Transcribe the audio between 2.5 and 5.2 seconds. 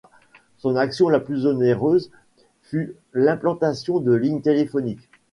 fut l'implantation de lignes téléphoniques.